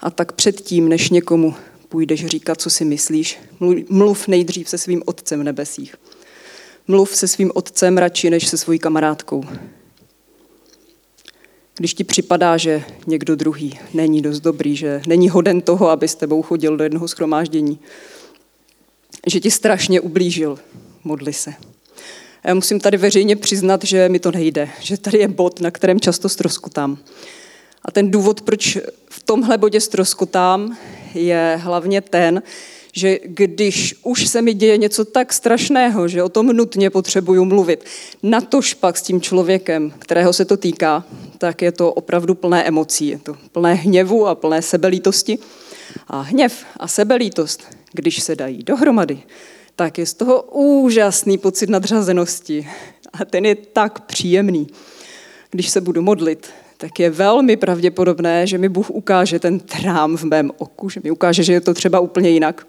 [0.00, 1.54] A tak předtím, než někomu
[1.88, 3.38] půjdeš říkat, co si myslíš,
[3.88, 5.96] mluv nejdřív se svým otcem v nebesích.
[6.88, 9.44] Mluv se svým otcem radši než se svojí kamarádkou.
[11.76, 16.14] Když ti připadá, že někdo druhý není dost dobrý, že není hoden toho, aby s
[16.14, 17.78] tebou chodil do jednoho schromáždění,
[19.26, 20.58] že ti strašně ublížil,
[21.04, 21.54] modli se.
[22.42, 25.70] A já musím tady veřejně přiznat, že mi to nejde, že tady je bod, na
[25.70, 26.98] kterém často stroskotám.
[27.82, 28.78] A ten důvod, proč
[29.10, 30.76] v tomhle bodě stroskotám,
[31.14, 32.42] je hlavně ten,
[32.96, 37.84] že když už se mi děje něco tak strašného, že o tom nutně potřebuju mluvit,
[38.22, 41.04] natož pak s tím člověkem, kterého se to týká,
[41.38, 43.06] tak je to opravdu plné emocí.
[43.08, 45.38] Je to plné hněvu a plné sebelítosti.
[46.08, 49.22] A hněv a sebelítost, když se dají dohromady,
[49.76, 52.68] tak je z toho úžasný pocit nadřazenosti.
[53.12, 54.66] A ten je tak příjemný.
[55.50, 60.24] Když se budu modlit, tak je velmi pravděpodobné, že mi Bůh ukáže ten trám v
[60.24, 62.66] mém oku, že mi ukáže, že je to třeba úplně jinak.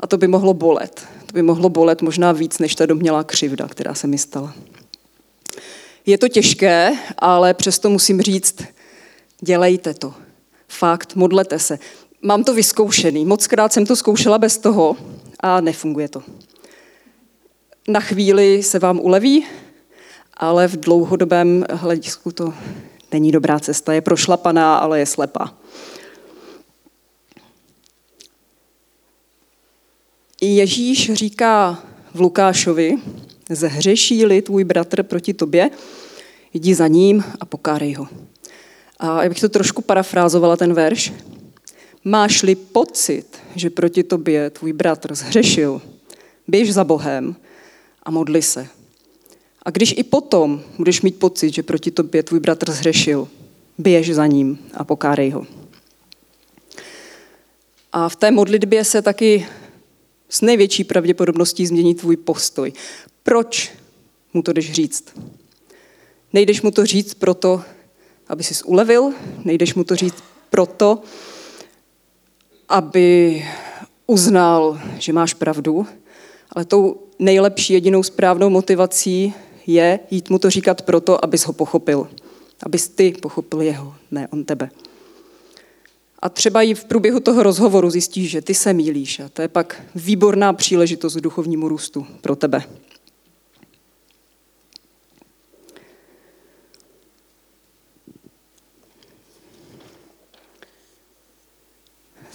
[0.00, 1.06] A to by mohlo bolet.
[1.26, 4.54] To by mohlo bolet možná víc, než ta domělá křivda, která se mi stala.
[6.06, 8.62] Je to těžké, ale přesto musím říct,
[9.40, 10.14] dělejte to.
[10.68, 11.78] Fakt, modlete se.
[12.22, 13.24] Mám to vyzkoušený.
[13.24, 14.96] Mockrát jsem to zkoušela bez toho
[15.40, 16.22] a nefunguje to.
[17.88, 19.46] Na chvíli se vám uleví,
[20.36, 22.54] ale v dlouhodobém hledisku to
[23.12, 23.92] není dobrá cesta.
[23.92, 25.54] Je prošlapaná, ale je slepá.
[30.40, 31.82] Ježíš říká
[32.14, 32.94] v Lukášovi,
[33.50, 35.70] zhřeší-li tvůj bratr proti tobě,
[36.54, 38.08] jdi za ním a pokárej ho.
[38.98, 41.12] A já bych to trošku parafrázovala, ten verš.
[42.04, 45.82] Máš-li pocit, že proti tobě tvůj bratr zhřešil,
[46.48, 47.36] běž za Bohem
[48.02, 48.68] a modli se.
[49.68, 53.28] A když i potom budeš mít pocit, že proti tobě tvůj bratr zhřešil,
[53.78, 55.46] běž za ním a pokárej ho.
[57.92, 59.46] A v té modlitbě se taky
[60.28, 62.72] s největší pravděpodobností změní tvůj postoj.
[63.22, 63.72] Proč
[64.34, 65.04] mu to jdeš říct?
[66.32, 67.62] Nejdeš mu to říct proto,
[68.28, 69.12] aby jsi ulevil,
[69.44, 71.02] nejdeš mu to říct proto,
[72.68, 73.46] aby
[74.06, 75.86] uznal, že máš pravdu,
[76.52, 79.34] ale tou nejlepší jedinou správnou motivací
[79.68, 82.08] je jít mu to říkat proto, abys ho pochopil.
[82.62, 84.70] Abys ty pochopil jeho, ne on tebe.
[86.18, 89.48] A třeba i v průběhu toho rozhovoru zjistíš, že ty se mílíš a to je
[89.48, 92.62] pak výborná příležitost k duchovnímu růstu pro tebe.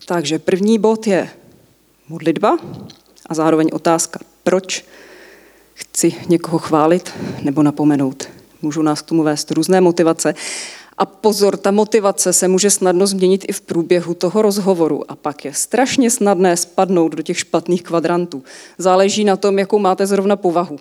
[0.05, 1.29] Takže první bod je
[2.09, 2.57] modlitba
[3.29, 4.85] a zároveň otázka, proč
[5.73, 8.27] chci někoho chválit nebo napomenout.
[8.61, 10.35] Můžu nás k tomu vést různé motivace.
[10.97, 15.45] A pozor, ta motivace se může snadno změnit i v průběhu toho rozhovoru a pak
[15.45, 18.43] je strašně snadné spadnout do těch špatných kvadrantů.
[18.77, 20.79] Záleží na tom, jakou máte zrovna povahu.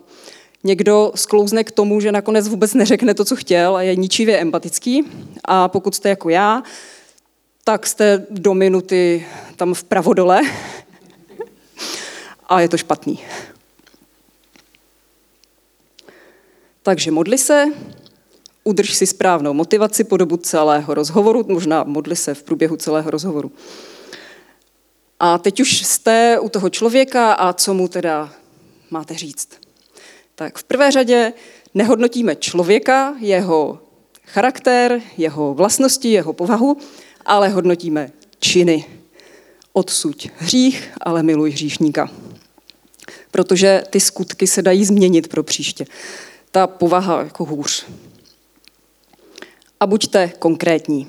[0.65, 5.05] Někdo sklouzne k tomu, že nakonec vůbec neřekne to, co chtěl a je ničivě empatický.
[5.45, 6.63] A pokud jste jako já,
[7.65, 9.27] tak jste do minuty
[9.57, 10.41] tam vpravo dole
[12.47, 13.19] a je to špatný.
[16.83, 17.67] Takže modli se,
[18.65, 23.53] udrž si správnou motivaci po dobu celého rozhovoru, možná modli se v průběhu celého rozhovoru.
[25.21, 28.33] A teď už jste u toho člověka a co mu teda
[28.91, 29.49] máte říct.
[30.35, 31.33] Tak v prvé řadě
[31.75, 33.79] nehodnotíme člověka, jeho
[34.27, 36.77] charakter, jeho vlastnosti, jeho povahu,
[37.27, 38.85] ale hodnotíme činy.
[39.73, 42.11] Odsuď hřích, ale miluj hříšníka.
[43.31, 45.87] Protože ty skutky se dají změnit pro příště.
[46.53, 47.87] Ta povaha jako hůř.
[49.81, 51.09] A buďte konkrétní.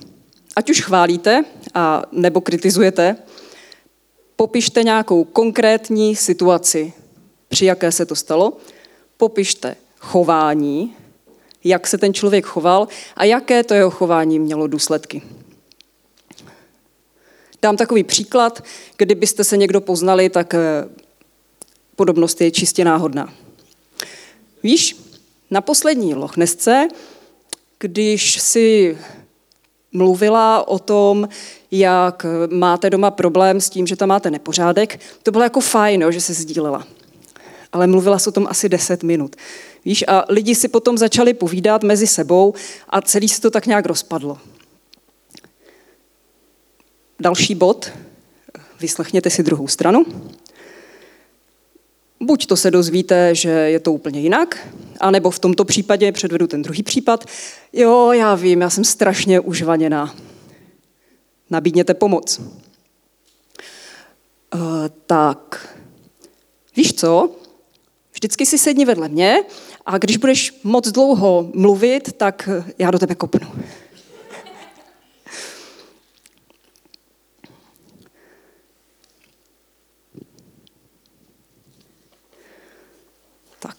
[0.55, 3.15] Ať už chválíte a nebo kritizujete,
[4.35, 6.93] popište nějakou konkrétní situaci,
[7.47, 8.57] při jaké se to stalo,
[9.17, 10.95] popište chování,
[11.63, 15.21] jak se ten člověk choval a jaké to jeho chování mělo důsledky.
[17.61, 18.63] Dám takový příklad,
[18.97, 20.59] kdybyste se někdo poznali, tak eh,
[21.95, 23.33] podobnost je čistě náhodná.
[24.63, 24.95] Víš,
[25.53, 26.87] na poslední lochnesce
[27.83, 28.97] když si
[29.91, 31.29] mluvila o tom,
[31.71, 36.21] jak máte doma problém s tím, že tam máte nepořádek, to bylo jako fajn, že
[36.21, 36.87] se sdílela.
[37.71, 39.35] Ale mluvila se o tom asi 10 minut.
[39.85, 42.53] Víš, a lidi si potom začali povídat mezi sebou
[42.89, 44.37] a celý se to tak nějak rozpadlo.
[47.19, 47.91] Další bod,
[48.79, 50.05] vyslechněte si druhou stranu.
[52.24, 54.67] Buď to se dozvíte, že je to úplně jinak,
[54.99, 57.26] anebo v tomto případě předvedu ten druhý případ.
[57.74, 60.15] Jo, já vím, já jsem strašně užvaněná.
[61.49, 62.39] Nabídněte pomoc.
[62.39, 62.45] Uh,
[65.05, 65.76] tak,
[66.76, 67.30] víš co?
[68.13, 69.43] Vždycky si sedni vedle mě
[69.86, 72.49] a když budeš moc dlouho mluvit, tak
[72.80, 73.47] já do tebe kopnu.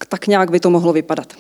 [0.08, 1.34] Tak, nějak by to mohlo vypadat.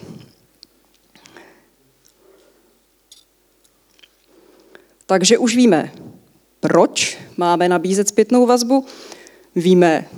[5.06, 5.92] Takže už víme,
[6.60, 8.86] proč máme nabízet zpětnou vazbu,
[9.54, 10.08] víme,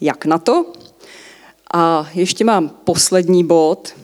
[0.00, 0.72] jak na to.
[1.74, 3.94] A ještě mám poslední bod.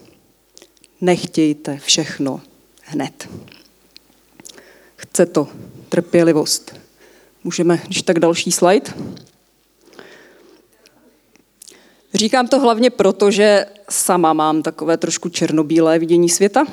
[1.00, 2.40] Nechtějte všechno
[2.82, 3.28] hned.
[4.96, 5.48] Chce to
[5.88, 6.74] trpělivost.
[7.44, 8.92] Můžeme, když tak další slide.
[12.20, 16.66] Říkám to hlavně proto, že sama mám takové trošku černobílé vidění světa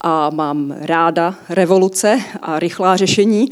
[0.00, 3.48] a mám ráda revoluce a rychlá řešení,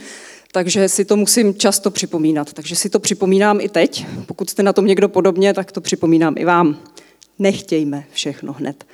[0.52, 2.52] takže si to musím často připomínat.
[2.52, 4.06] Takže si to připomínám i teď.
[4.26, 6.78] Pokud jste na tom někdo podobně, tak to připomínám i vám.
[7.38, 8.84] Nechtějme všechno hned.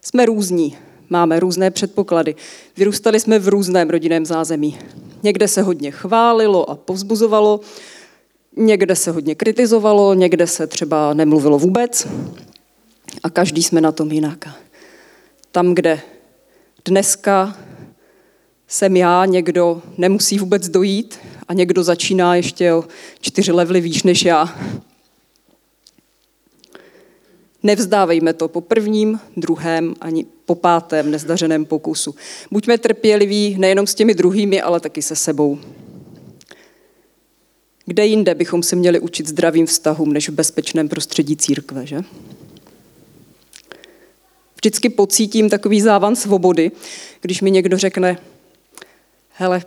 [0.00, 0.76] Jsme různí,
[1.10, 2.34] máme různé předpoklady.
[2.76, 4.78] Vyrůstali jsme v různém rodinném zázemí.
[5.22, 7.60] Někde se hodně chválilo a povzbuzovalo,
[8.56, 12.06] Někde se hodně kritizovalo, někde se třeba nemluvilo vůbec
[13.22, 14.48] a každý jsme na tom jinak.
[15.52, 16.00] Tam, kde
[16.84, 17.56] dneska
[18.68, 22.84] jsem já, někdo nemusí vůbec dojít a někdo začíná ještě o
[23.20, 24.58] čtyři levely výš než já.
[27.62, 32.14] Nevzdávejme to po prvním, druhém ani po pátém nezdařeném pokusu.
[32.50, 35.58] Buďme trpěliví nejenom s těmi druhými, ale taky se sebou.
[37.86, 42.00] Kde jinde bychom se měli učit zdravým vztahům, než v bezpečném prostředí církve, že?
[44.56, 46.70] Vždycky pocítím takový závan svobody,
[47.20, 48.18] když mi někdo řekne,
[49.28, 49.62] hele,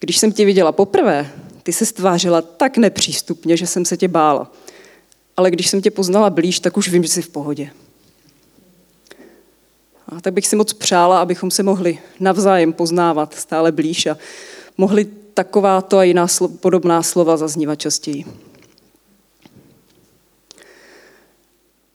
[0.00, 1.32] když jsem tě viděla poprvé,
[1.62, 4.52] ty se stvářila tak nepřístupně, že jsem se tě bála.
[5.36, 7.70] Ale když jsem tě poznala blíž, tak už vím, že jsi v pohodě.
[10.08, 14.16] A tak bych si moc přála, abychom se mohli navzájem poznávat stále blíž a
[14.76, 15.06] mohli
[15.38, 18.24] takováto a jiná slo- podobná slova zaznívat častěji.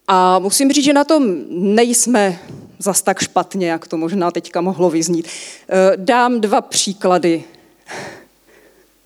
[0.08, 2.40] A musím říct, že na tom nejsme
[2.80, 5.28] zas tak špatně, jak to možná teďka mohlo vyznít.
[5.28, 7.44] Eh, dám dva příklady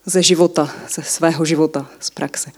[0.05, 2.51] ze života, ze svého života, z praxe.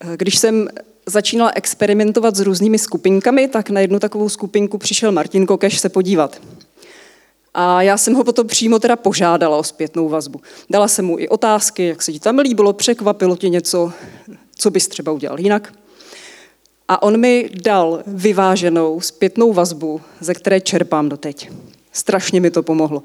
[0.00, 0.68] Eh, když jsem
[1.06, 6.40] začínala experimentovat s různými skupinkami, tak na jednu takovou skupinku přišel Martin Kokeš se podívat.
[7.60, 10.40] A já jsem ho potom přímo teda požádala o zpětnou vazbu.
[10.70, 13.92] Dala jsem mu i otázky, jak se ti tam líbilo, překvapilo tě něco,
[14.54, 15.72] co bys třeba udělal jinak.
[16.88, 21.50] A on mi dal vyváženou zpětnou vazbu, ze které čerpám doteď.
[21.92, 23.02] Strašně mi to pomohlo.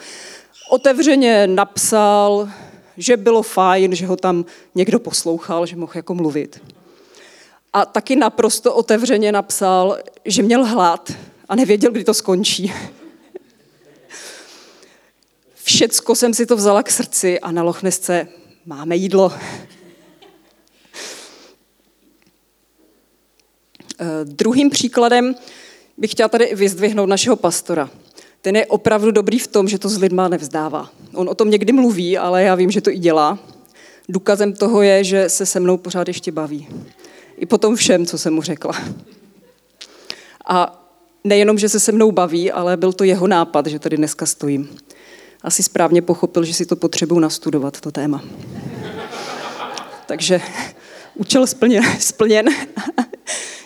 [0.69, 2.49] Otevřeně napsal,
[2.97, 4.45] že bylo fajn, že ho tam
[4.75, 6.63] někdo poslouchal, že mohl jako mluvit.
[7.73, 11.11] A taky naprosto otevřeně napsal, že měl hlad
[11.49, 12.73] a nevěděl, kdy to skončí.
[15.63, 18.27] Všecko jsem si to vzala k srdci a na Lochnesce
[18.65, 19.33] máme jídlo.
[23.99, 25.35] Eh, druhým příkladem
[25.97, 27.89] bych chtěla tady vyzdvihnout našeho pastora.
[28.41, 30.89] Ten je opravdu dobrý v tom, že to s lidma nevzdává.
[31.13, 33.39] On o tom někdy mluví, ale já vím, že to i dělá.
[34.09, 36.67] Důkazem toho je, že se se mnou pořád ještě baví.
[37.37, 38.81] I po tom všem, co jsem mu řekla.
[40.45, 40.85] A
[41.23, 44.69] nejenom, že se se mnou baví, ale byl to jeho nápad, že tady dneska stojím
[45.43, 48.23] asi správně pochopil, že si to potřebuji nastudovat, to téma.
[50.05, 50.41] Takže
[51.15, 51.83] účel splněn.
[51.99, 52.45] splněn.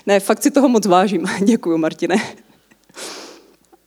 [0.05, 1.25] ne, fakt si toho moc vážím.
[1.43, 2.15] Děkuji, Martine.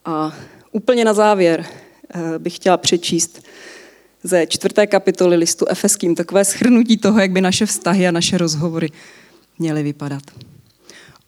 [0.04, 0.32] A
[0.72, 1.66] úplně na závěr
[2.14, 3.42] eh, bych chtěla přečíst
[4.22, 8.90] ze čtvrté kapitoly listu Efeským takové schrnutí toho, jak by naše vztahy a naše rozhovory
[9.58, 10.22] měly vypadat.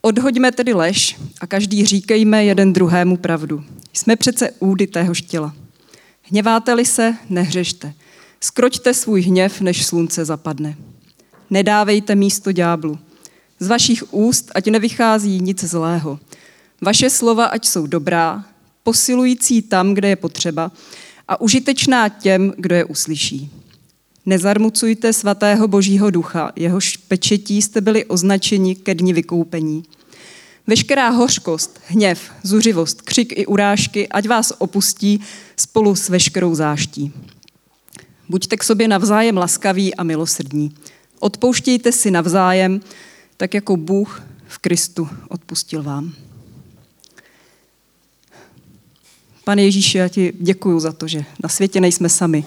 [0.01, 3.63] Odhoďme tedy lež a každý říkejme jeden druhému pravdu.
[3.93, 5.53] Jsme přece údy téhož těla.
[6.23, 7.93] Hněváte-li se, nehřešte.
[8.41, 10.75] Skroťte svůj hněv, než slunce zapadne.
[11.49, 12.99] Nedávejte místo ďáblu.
[13.59, 16.19] Z vašich úst ať nevychází nic zlého.
[16.81, 18.45] Vaše slova ať jsou dobrá,
[18.83, 20.71] posilující tam, kde je potřeba
[21.27, 23.51] a užitečná těm, kdo je uslyší.
[24.25, 29.83] Nezarmucujte svatého božího ducha, jehož pečetí jste byli označeni ke dni vykoupení.
[30.67, 35.19] Veškerá hořkost, hněv, zuřivost, křik i urážky, ať vás opustí
[35.57, 37.13] spolu s veškerou záští.
[38.29, 40.75] Buďte k sobě navzájem laskaví a milosrdní.
[41.19, 42.81] Odpouštějte si navzájem,
[43.37, 46.13] tak jako Bůh v Kristu odpustil vám.
[49.43, 52.45] Pane Ježíši, já ti děkuji za to, že na světě nejsme sami.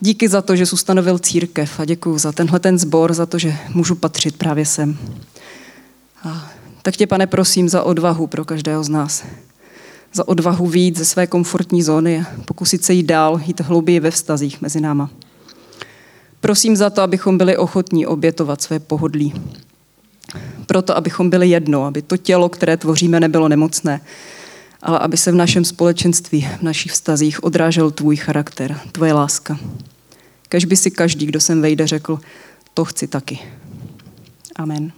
[0.00, 3.38] Díky za to, že jsi ustanovil církev a děkuji za tenhle ten sbor, za to,
[3.38, 4.98] že můžu patřit právě sem.
[6.24, 6.49] A
[6.82, 9.24] tak tě, pane, prosím za odvahu pro každého z nás.
[10.12, 14.10] Za odvahu výjít ze své komfortní zóny a pokusit se jít dál, jít hlouběji ve
[14.10, 15.10] vztazích mezi náma.
[16.40, 19.34] Prosím za to, abychom byli ochotní obětovat své pohodlí.
[20.66, 24.00] Proto, abychom byli jedno, aby to tělo, které tvoříme, nebylo nemocné,
[24.82, 29.58] ale aby se v našem společenství, v našich vztazích odrážel tvůj charakter, tvoje láska.
[30.48, 32.20] Kež by si každý, kdo sem vejde, řekl,
[32.74, 33.38] to chci taky.
[34.56, 34.92] Amen.